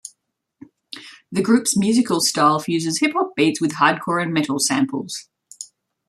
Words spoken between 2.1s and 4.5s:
style fuses hip hop beats with hardcore and